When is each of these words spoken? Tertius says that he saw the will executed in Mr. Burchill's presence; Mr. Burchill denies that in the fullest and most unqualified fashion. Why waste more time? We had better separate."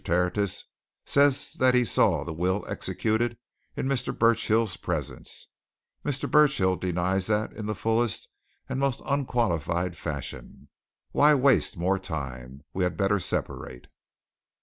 Tertius 0.03 0.65
says 1.05 1.53
that 1.59 1.75
he 1.75 1.85
saw 1.85 2.23
the 2.23 2.33
will 2.33 2.65
executed 2.67 3.37
in 3.77 3.85
Mr. 3.85 4.17
Burchill's 4.17 4.75
presence; 4.75 5.49
Mr. 6.03 6.27
Burchill 6.27 6.75
denies 6.75 7.27
that 7.27 7.53
in 7.53 7.67
the 7.67 7.75
fullest 7.75 8.27
and 8.67 8.79
most 8.79 9.03
unqualified 9.05 9.95
fashion. 9.95 10.69
Why 11.11 11.35
waste 11.35 11.77
more 11.77 11.99
time? 11.99 12.63
We 12.73 12.83
had 12.83 12.97
better 12.97 13.19
separate." 13.19 13.85